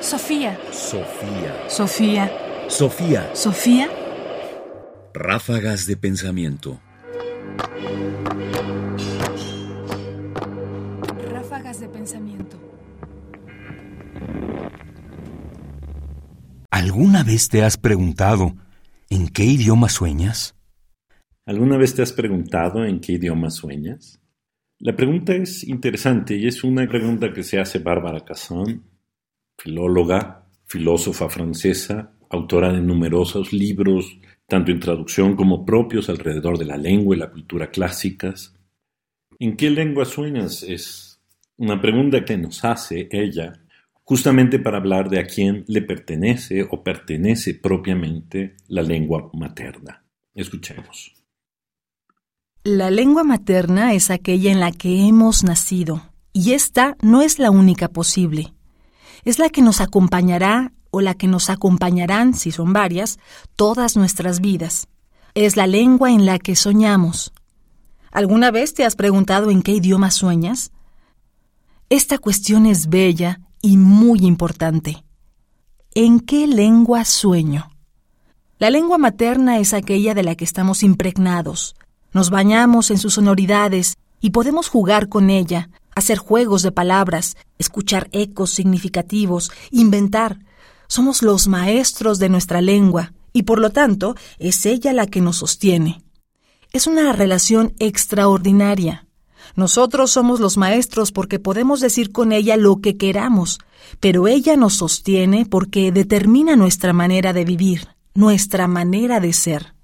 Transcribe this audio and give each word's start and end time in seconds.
Sofía. 0.00 0.58
Sofía. 0.72 1.68
Sofía. 1.68 2.32
Sofía. 2.68 3.30
Sofía. 3.34 3.88
Ráfagas 5.12 5.86
de 5.86 5.96
pensamiento. 5.98 6.80
Ráfagas 11.30 11.80
de 11.80 11.88
pensamiento. 11.88 12.56
¿Alguna 16.70 17.22
vez 17.22 17.50
te 17.50 17.62
has 17.62 17.76
preguntado 17.76 18.54
en 19.10 19.28
qué 19.28 19.44
idioma 19.44 19.90
sueñas? 19.90 20.56
¿Alguna 21.44 21.76
vez 21.76 21.94
te 21.94 22.00
has 22.00 22.14
preguntado 22.14 22.86
en 22.86 23.00
qué 23.00 23.12
idioma 23.12 23.50
sueñas? 23.50 24.18
La 24.78 24.96
pregunta 24.96 25.34
es 25.34 25.62
interesante 25.62 26.36
y 26.36 26.46
es 26.46 26.64
una 26.64 26.88
pregunta 26.88 27.34
que 27.34 27.42
se 27.42 27.60
hace 27.60 27.80
Bárbara 27.80 28.24
Casson, 28.24 28.89
filóloga, 29.62 30.46
filósofa 30.64 31.28
francesa, 31.28 32.12
autora 32.30 32.72
de 32.72 32.80
numerosos 32.80 33.52
libros, 33.52 34.18
tanto 34.46 34.70
en 34.70 34.80
traducción 34.80 35.36
como 35.36 35.66
propios 35.66 36.08
alrededor 36.08 36.58
de 36.58 36.64
la 36.64 36.78
lengua 36.78 37.14
y 37.14 37.18
la 37.18 37.30
cultura 37.30 37.70
clásicas. 37.70 38.54
¿En 39.38 39.56
qué 39.56 39.70
lengua 39.70 40.04
sueñas? 40.06 40.62
Es 40.62 41.20
una 41.58 41.80
pregunta 41.80 42.24
que 42.24 42.38
nos 42.38 42.64
hace 42.64 43.08
ella 43.10 43.52
justamente 44.02 44.58
para 44.58 44.78
hablar 44.78 45.08
de 45.10 45.20
a 45.20 45.26
quién 45.26 45.64
le 45.68 45.82
pertenece 45.82 46.66
o 46.68 46.82
pertenece 46.82 47.54
propiamente 47.54 48.56
la 48.66 48.82
lengua 48.82 49.30
materna. 49.34 50.04
Escuchemos. 50.34 51.14
La 52.64 52.90
lengua 52.90 53.24
materna 53.24 53.94
es 53.94 54.10
aquella 54.10 54.50
en 54.50 54.60
la 54.60 54.72
que 54.72 55.06
hemos 55.06 55.44
nacido, 55.44 56.02
y 56.32 56.52
esta 56.52 56.96
no 57.02 57.22
es 57.22 57.38
la 57.38 57.50
única 57.50 57.88
posible. 57.88 58.52
Es 59.24 59.38
la 59.38 59.50
que 59.50 59.62
nos 59.62 59.80
acompañará 59.80 60.72
o 60.90 61.00
la 61.00 61.14
que 61.14 61.28
nos 61.28 61.50
acompañarán, 61.50 62.34
si 62.34 62.50
son 62.50 62.72
varias, 62.72 63.18
todas 63.56 63.96
nuestras 63.96 64.40
vidas. 64.40 64.88
Es 65.34 65.56
la 65.56 65.66
lengua 65.66 66.10
en 66.10 66.26
la 66.26 66.38
que 66.38 66.56
soñamos. 66.56 67.32
¿Alguna 68.10 68.50
vez 68.50 68.74
te 68.74 68.84
has 68.84 68.96
preguntado 68.96 69.50
en 69.50 69.62
qué 69.62 69.72
idioma 69.72 70.10
sueñas? 70.10 70.72
Esta 71.88 72.18
cuestión 72.18 72.66
es 72.66 72.88
bella 72.88 73.40
y 73.62 73.76
muy 73.76 74.20
importante. 74.20 75.04
¿En 75.94 76.20
qué 76.20 76.46
lengua 76.46 77.04
sueño? 77.04 77.70
La 78.58 78.70
lengua 78.70 78.98
materna 78.98 79.58
es 79.58 79.72
aquella 79.72 80.14
de 80.14 80.22
la 80.22 80.34
que 80.34 80.44
estamos 80.44 80.82
impregnados, 80.82 81.76
nos 82.12 82.30
bañamos 82.30 82.90
en 82.90 82.98
sus 82.98 83.14
sonoridades 83.14 83.96
y 84.20 84.30
podemos 84.30 84.68
jugar 84.68 85.08
con 85.08 85.30
ella, 85.30 85.70
hacer 86.00 86.18
juegos 86.18 86.62
de 86.62 86.72
palabras, 86.72 87.36
escuchar 87.58 88.08
ecos 88.12 88.50
significativos, 88.50 89.52
inventar. 89.70 90.40
Somos 90.88 91.22
los 91.22 91.46
maestros 91.46 92.18
de 92.18 92.28
nuestra 92.28 92.60
lengua 92.60 93.12
y 93.32 93.44
por 93.44 93.60
lo 93.60 93.70
tanto 93.70 94.16
es 94.38 94.66
ella 94.66 94.92
la 94.92 95.06
que 95.06 95.20
nos 95.20 95.36
sostiene. 95.36 96.02
Es 96.72 96.86
una 96.86 97.12
relación 97.12 97.74
extraordinaria. 97.78 99.06
Nosotros 99.56 100.10
somos 100.10 100.40
los 100.40 100.56
maestros 100.56 101.12
porque 101.12 101.38
podemos 101.38 101.80
decir 101.80 102.12
con 102.12 102.32
ella 102.32 102.56
lo 102.56 102.80
que 102.80 102.96
queramos, 102.96 103.58
pero 103.98 104.28
ella 104.28 104.56
nos 104.56 104.74
sostiene 104.74 105.46
porque 105.46 105.92
determina 105.92 106.56
nuestra 106.56 106.92
manera 106.92 107.32
de 107.32 107.44
vivir, 107.44 107.88
nuestra 108.14 108.68
manera 108.68 109.20
de 109.20 109.32
ser. 109.32 109.74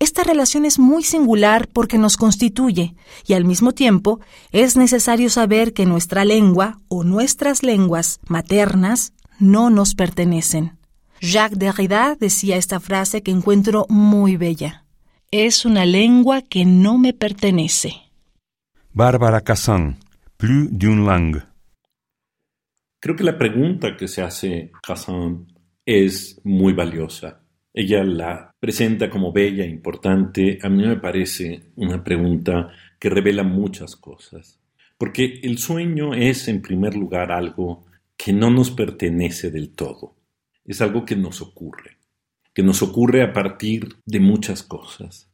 Esta 0.00 0.22
relación 0.22 0.64
es 0.64 0.78
muy 0.78 1.02
singular 1.02 1.68
porque 1.72 1.98
nos 1.98 2.16
constituye 2.16 2.94
y 3.26 3.32
al 3.32 3.44
mismo 3.44 3.72
tiempo 3.72 4.20
es 4.52 4.76
necesario 4.76 5.28
saber 5.28 5.72
que 5.72 5.86
nuestra 5.86 6.24
lengua 6.24 6.78
o 6.88 7.02
nuestras 7.02 7.62
lenguas 7.62 8.20
maternas 8.28 9.12
no 9.40 9.70
nos 9.70 9.94
pertenecen. 9.94 10.78
Jacques 11.20 11.58
Derrida 11.58 12.16
decía 12.18 12.56
esta 12.56 12.78
frase 12.78 13.22
que 13.22 13.32
encuentro 13.32 13.86
muy 13.88 14.36
bella. 14.36 14.84
Es 15.32 15.64
una 15.64 15.84
lengua 15.84 16.42
que 16.42 16.64
no 16.64 16.96
me 16.96 17.12
pertenece. 17.12 17.92
Bárbara 18.92 19.40
Cassan, 19.40 19.98
Plus 20.36 20.68
d'une 20.70 21.04
langue. 21.04 21.42
Creo 23.00 23.16
que 23.16 23.24
la 23.24 23.36
pregunta 23.36 23.96
que 23.96 24.06
se 24.06 24.22
hace 24.22 24.70
Cassan 24.80 25.48
es 25.84 26.40
muy 26.44 26.72
valiosa. 26.72 27.42
Ella 27.78 28.02
la 28.02 28.56
presenta 28.58 29.08
como 29.08 29.30
bella, 29.30 29.64
importante. 29.64 30.58
A 30.64 30.68
mí 30.68 30.84
me 30.84 30.96
parece 30.96 31.70
una 31.76 32.02
pregunta 32.02 32.72
que 32.98 33.08
revela 33.08 33.44
muchas 33.44 33.94
cosas. 33.94 34.58
Porque 34.98 35.38
el 35.44 35.58
sueño 35.58 36.12
es, 36.12 36.48
en 36.48 36.60
primer 36.60 36.96
lugar, 36.96 37.30
algo 37.30 37.86
que 38.16 38.32
no 38.32 38.50
nos 38.50 38.72
pertenece 38.72 39.52
del 39.52 39.76
todo. 39.76 40.16
Es 40.64 40.80
algo 40.80 41.04
que 41.04 41.14
nos 41.14 41.40
ocurre, 41.40 41.98
que 42.52 42.64
nos 42.64 42.82
ocurre 42.82 43.22
a 43.22 43.32
partir 43.32 43.94
de 44.04 44.18
muchas 44.18 44.64
cosas. 44.64 45.30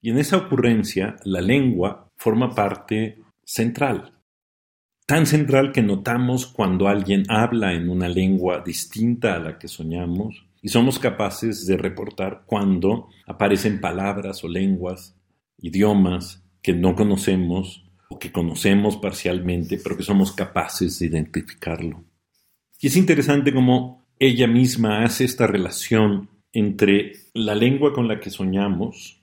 Y 0.00 0.10
en 0.10 0.18
esa 0.18 0.36
ocurrencia, 0.36 1.16
la 1.24 1.40
lengua 1.40 2.08
forma 2.14 2.54
parte 2.54 3.18
central. 3.42 4.12
Tan 5.06 5.26
central 5.26 5.72
que 5.72 5.82
notamos 5.82 6.46
cuando 6.46 6.86
alguien 6.86 7.24
habla 7.28 7.72
en 7.72 7.88
una 7.88 8.08
lengua 8.08 8.62
distinta 8.64 9.34
a 9.34 9.40
la 9.40 9.58
que 9.58 9.66
soñamos 9.66 10.47
y 10.62 10.68
somos 10.68 10.98
capaces 10.98 11.66
de 11.66 11.76
reportar 11.76 12.42
cuando 12.46 13.08
aparecen 13.26 13.80
palabras 13.80 14.42
o 14.44 14.48
lenguas, 14.48 15.16
idiomas 15.58 16.44
que 16.62 16.72
no 16.72 16.94
conocemos 16.94 17.84
o 18.10 18.18
que 18.18 18.32
conocemos 18.32 18.96
parcialmente, 18.96 19.78
pero 19.82 19.96
que 19.96 20.02
somos 20.02 20.32
capaces 20.32 20.98
de 20.98 21.06
identificarlo. 21.06 22.04
Y 22.80 22.88
es 22.88 22.96
interesante 22.96 23.52
cómo 23.52 24.06
ella 24.18 24.46
misma 24.46 25.04
hace 25.04 25.24
esta 25.24 25.46
relación 25.46 26.28
entre 26.52 27.12
la 27.34 27.54
lengua 27.54 27.92
con 27.92 28.08
la 28.08 28.18
que 28.18 28.30
soñamos, 28.30 29.22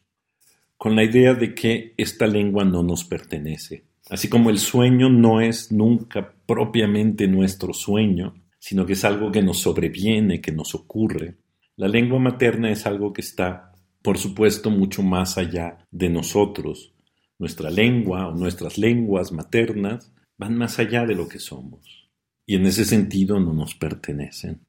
con 0.77 0.95
la 0.95 1.03
idea 1.03 1.33
de 1.33 1.55
que 1.55 1.93
esta 1.97 2.27
lengua 2.27 2.63
no 2.63 2.83
nos 2.83 3.03
pertenece. 3.03 3.83
Así 4.09 4.29
como 4.29 4.49
el 4.49 4.59
sueño 4.59 5.09
no 5.09 5.41
es 5.41 5.71
nunca 5.71 6.33
propiamente 6.45 7.27
nuestro 7.27 7.73
sueño, 7.73 8.35
sino 8.65 8.83
que 8.83 8.93
es 8.93 9.05
algo 9.05 9.31
que 9.31 9.43
nos 9.43 9.59
sobreviene, 9.59 10.41
que 10.41 10.51
nos 10.51 10.73
ocurre. 10.73 11.35
La 11.75 11.87
lengua 11.87 12.17
materna 12.17 12.71
es 12.71 12.87
algo 12.87 13.13
que 13.13 13.21
está, 13.21 13.71
por 14.01 14.17
supuesto, 14.17 14.71
mucho 14.71 15.03
más 15.03 15.37
allá 15.37 15.85
de 15.91 16.09
nosotros. 16.09 16.95
Nuestra 17.37 17.69
lengua 17.69 18.27
o 18.27 18.31
nuestras 18.33 18.79
lenguas 18.79 19.31
maternas 19.31 20.11
van 20.35 20.57
más 20.57 20.79
allá 20.79 21.05
de 21.05 21.13
lo 21.13 21.27
que 21.27 21.37
somos. 21.37 22.09
Y 22.47 22.55
en 22.55 22.65
ese 22.65 22.85
sentido 22.85 23.39
no 23.39 23.53
nos 23.53 23.75
pertenecen. 23.75 24.65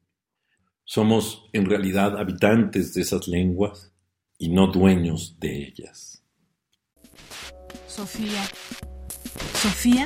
Somos 0.83 1.49
en 1.51 1.65
realidad 1.65 2.19
habitantes 2.19 2.93
de 2.93 3.01
esas 3.01 3.27
lenguas 3.27 3.91
y 4.37 4.49
no 4.49 4.67
dueños 4.67 5.39
de 5.39 5.69
ellas. 5.69 6.23
Sofía. 7.87 8.47
Sofía. 9.55 10.05